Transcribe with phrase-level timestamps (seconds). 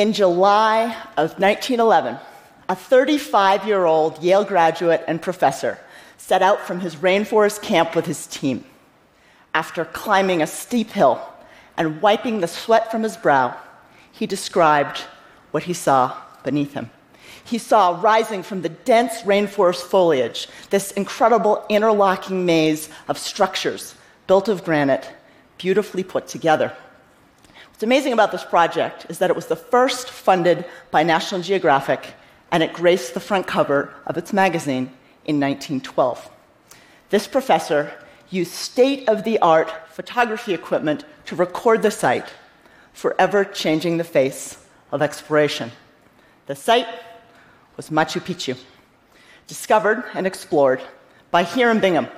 [0.00, 2.16] In July of 1911,
[2.70, 5.78] a 35 year old Yale graduate and professor
[6.16, 8.64] set out from his rainforest camp with his team.
[9.52, 11.20] After climbing a steep hill
[11.76, 13.54] and wiping the sweat from his brow,
[14.10, 15.00] he described
[15.50, 16.90] what he saw beneath him.
[17.44, 23.94] He saw rising from the dense rainforest foliage this incredible interlocking maze of structures
[24.26, 25.10] built of granite,
[25.58, 26.74] beautifully put together.
[27.80, 32.12] What's amazing about this project is that it was the first funded by National Geographic
[32.52, 34.92] and it graced the front cover of its magazine
[35.24, 36.28] in 1912.
[37.08, 37.90] This professor
[38.28, 42.28] used state of the art photography equipment to record the site,
[42.92, 44.62] forever changing the face
[44.92, 45.72] of exploration.
[46.48, 46.86] The site
[47.78, 48.58] was Machu Picchu,
[49.46, 50.82] discovered and explored
[51.30, 52.08] by Hiram Bingham.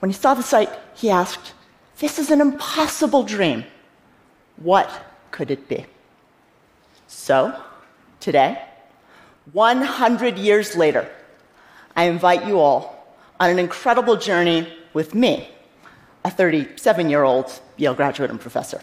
[0.00, 1.52] When he saw the site, he asked,
[1.98, 3.64] This is an impossible dream.
[4.62, 4.90] What
[5.30, 5.86] could it be?
[7.08, 7.54] So,
[8.20, 8.62] today,
[9.52, 11.08] 100 years later,
[11.96, 15.48] I invite you all on an incredible journey with me,
[16.24, 18.80] a 37 year old Yale graduate and professor.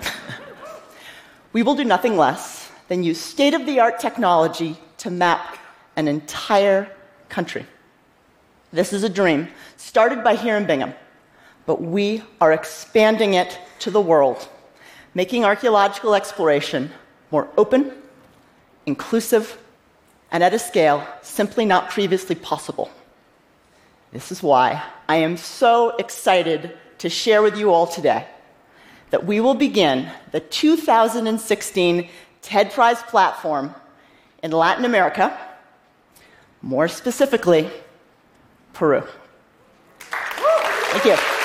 [1.52, 5.58] we will do nothing less than use state of the art technology to map
[5.96, 6.88] an entire
[7.28, 7.66] country.
[8.72, 10.94] This is a dream started by Hiram Bingham,
[11.64, 14.48] but we are expanding it to the world,
[15.16, 16.90] making archaeological exploration
[17.30, 17.90] more open,
[18.84, 19.56] inclusive,
[20.30, 22.90] and at a scale simply not previously possible.
[24.12, 28.26] This is why I am so excited to share with you all today
[29.08, 32.10] that we will begin the 2016
[32.42, 33.74] TED Prize platform
[34.42, 35.34] in Latin America,
[36.60, 37.70] more specifically,
[38.74, 39.02] Peru.
[39.98, 41.35] Thank you.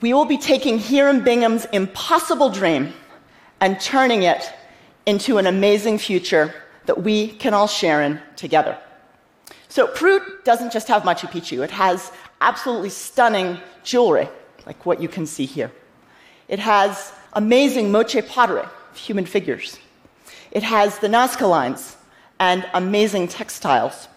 [0.00, 2.94] We will be taking Hiram Bingham's impossible dream
[3.60, 4.50] and turning it
[5.04, 6.54] into an amazing future
[6.86, 8.78] that we can all share in together.
[9.68, 14.28] So, Peru doesn't just have Machu Picchu, it has absolutely stunning jewelry,
[14.66, 15.70] like what you can see here.
[16.48, 19.78] It has amazing moche pottery, human figures.
[20.50, 21.96] It has the Nazca lines
[22.40, 24.08] and amazing textiles.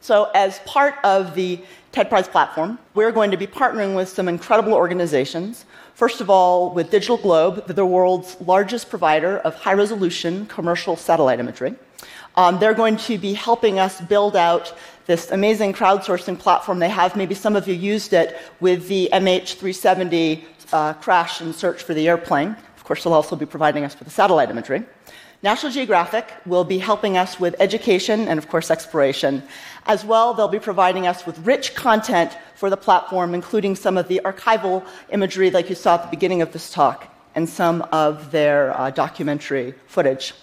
[0.00, 1.60] So, as part of the
[1.92, 5.64] TED Prize platform, we're going to be partnering with some incredible organizations.
[5.94, 11.40] First of all, with Digital Globe, the world's largest provider of high resolution commercial satellite
[11.40, 11.74] imagery.
[12.36, 14.72] Um, they're going to be helping us build out
[15.06, 17.16] this amazing crowdsourcing platform they have.
[17.16, 22.08] Maybe some of you used it with the MH370 uh, crash and search for the
[22.08, 22.56] airplane.
[22.76, 24.84] Of course, they'll also be providing us with the satellite imagery.
[25.42, 29.42] National Geographic will be helping us with education and, of course, exploration.
[29.86, 34.06] As well, they'll be providing us with rich content for the platform, including some of
[34.08, 38.30] the archival imagery like you saw at the beginning of this talk and some of
[38.30, 40.34] their uh, documentary footage.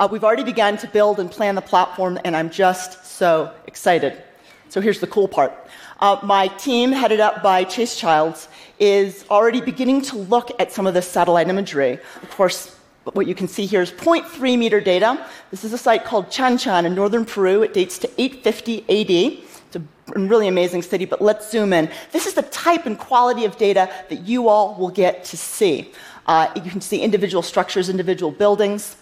[0.00, 4.20] Uh, we've already begun to build and plan the platform, and I'm just so excited.
[4.68, 5.52] So here's the cool part.
[6.00, 8.48] Uh, my team, headed up by Chase Childs,
[8.80, 12.00] is already beginning to look at some of the satellite imagery.
[12.22, 12.74] Of course,
[13.14, 15.26] what you can see here is 0.3 meter data.
[15.50, 17.62] This is a site called Chan Chan in northern Peru.
[17.62, 19.42] It dates to 850 AD.
[19.66, 19.82] It's a
[20.18, 21.90] really amazing city, but let's zoom in.
[22.12, 25.92] This is the type and quality of data that you all will get to see.
[26.26, 28.96] Uh, you can see individual structures, individual buildings.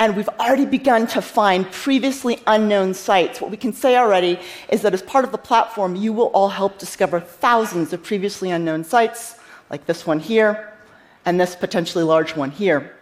[0.00, 3.40] And we've already begun to find previously unknown sites.
[3.40, 6.48] What we can say already is that as part of the platform, you will all
[6.48, 9.36] help discover thousands of previously unknown sites,
[9.70, 10.72] like this one here,
[11.24, 12.92] and this potentially large one here.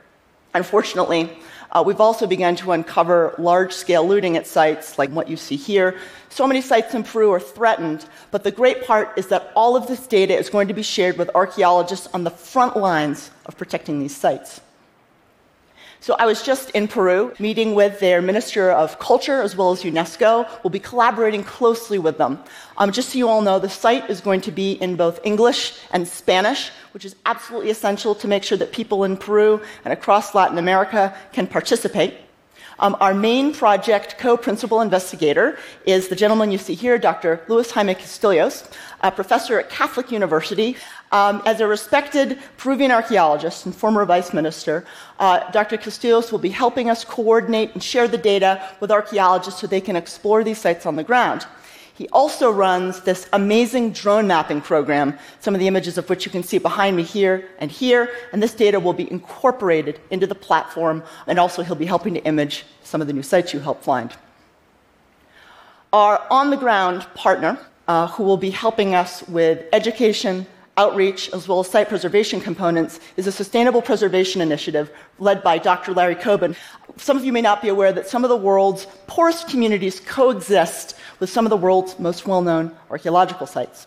[0.54, 1.30] Unfortunately,
[1.72, 5.56] uh, we've also begun to uncover large scale looting at sites like what you see
[5.56, 5.96] here.
[6.28, 9.86] So many sites in Peru are threatened, but the great part is that all of
[9.86, 14.00] this data is going to be shared with archaeologists on the front lines of protecting
[14.00, 14.60] these sites.
[16.02, 19.84] So I was just in Peru meeting with their Minister of Culture as well as
[19.84, 20.48] UNESCO.
[20.64, 22.40] We'll be collaborating closely with them.
[22.76, 25.78] Um, just so you all know, the site is going to be in both English
[25.92, 30.34] and Spanish, which is absolutely essential to make sure that people in Peru and across
[30.34, 32.14] Latin America can participate.
[32.82, 35.56] Um, our main project co-principal investigator
[35.86, 37.40] is the gentleman you see here, Dr.
[37.46, 38.68] Luis Jaime Castillos,
[39.02, 40.76] a professor at Catholic University.
[41.12, 44.84] Um, as a respected Peruvian archaeologist and former vice minister,
[45.20, 45.76] uh, Dr.
[45.76, 49.94] Castillos will be helping us coordinate and share the data with archaeologists so they can
[49.94, 51.46] explore these sites on the ground.
[52.02, 56.32] He also runs this amazing drone mapping program, some of the images of which you
[56.32, 60.34] can see behind me here and here, and this data will be incorporated into the
[60.34, 63.84] platform, and also he'll be helping to image some of the new sites you help
[63.84, 64.12] find.
[65.92, 67.56] Our on the ground partner,
[67.86, 73.00] uh, who will be helping us with education, outreach, as well as site preservation components,
[73.16, 75.92] is a sustainable preservation initiative led by Dr.
[75.92, 76.56] Larry Coben.
[76.96, 80.96] Some of you may not be aware that some of the world's poorest communities coexist
[81.20, 83.86] with some of the world's most well known archaeological sites.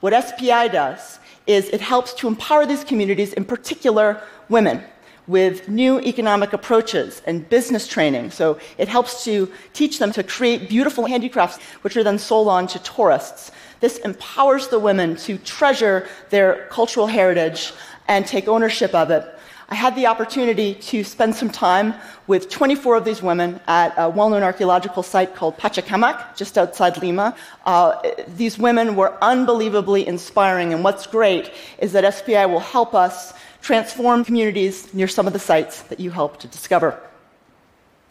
[0.00, 4.82] What SPI does is it helps to empower these communities, in particular women,
[5.26, 8.30] with new economic approaches and business training.
[8.30, 12.66] So it helps to teach them to create beautiful handicrafts, which are then sold on
[12.68, 13.52] to tourists.
[13.82, 17.72] This empowers the women to treasure their cultural heritage
[18.06, 19.26] and take ownership of it.
[19.68, 21.94] I had the opportunity to spend some time
[22.28, 26.96] with 24 of these women at a well known archaeological site called Pachacamac, just outside
[26.98, 27.34] Lima.
[27.64, 28.00] Uh,
[28.36, 34.24] these women were unbelievably inspiring, and what's great is that SPI will help us transform
[34.24, 37.00] communities near some of the sites that you helped to discover.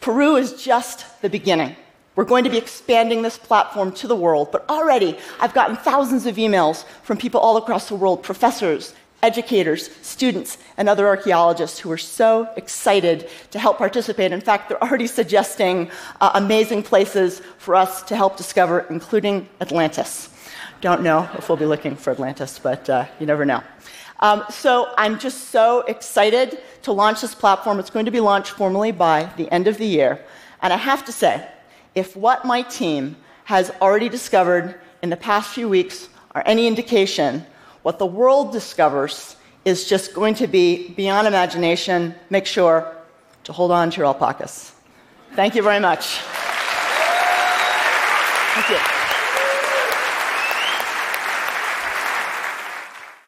[0.02, 1.76] Peru is just the beginning.
[2.14, 6.26] We're going to be expanding this platform to the world, but already I've gotten thousands
[6.26, 11.90] of emails from people all across the world, professors, educators, students, and other archaeologists who
[11.90, 14.32] are so excited to help participate.
[14.32, 20.28] In fact, they're already suggesting uh, amazing places for us to help discover, including Atlantis.
[20.80, 23.62] Don't know if we'll be looking for Atlantis, but uh, you never know.
[24.20, 27.78] Um, so I'm just so excited to launch this platform.
[27.78, 30.20] It's going to be launched formally by the end of the year.
[30.60, 31.46] And I have to say,
[31.94, 37.44] if what my team has already discovered in the past few weeks are any indication,
[37.82, 42.14] what the world discovers is just going to be beyond imagination.
[42.30, 42.96] Make sure
[43.44, 44.72] to hold on to your alpacas.
[45.34, 46.18] Thank you very much.
[48.54, 48.91] Thank you.